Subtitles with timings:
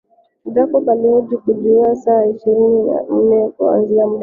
[0.45, 4.19] Jacob alihoji kujua saa ishirini na nne zitaanzia muda gani